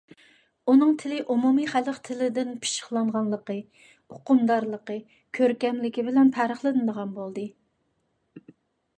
ئۇنىڭ 0.71 0.91
تىلى 1.01 1.17
ئومۇمىي 1.33 1.65
خەلق 1.73 1.97
تىلىدىن 2.07 2.47
پىششىقلانغانلىقى، 2.63 3.57
ئۇقۇمدارلىقى، 4.15 4.95
كۆركەملىكى 5.39 6.05
بىلەن 6.07 6.31
پەرقلىنىدىغان 6.39 7.13
بولدى. 7.19 7.45